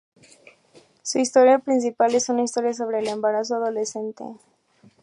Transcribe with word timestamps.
Su 1.03 1.19
historia 1.19 1.59
principal 1.59 2.15
es 2.15 2.27
una 2.29 2.41
historia 2.41 2.73
sobre 2.73 2.97
el 2.97 3.07
embarazo 3.07 3.53
adolescente. 3.57 4.23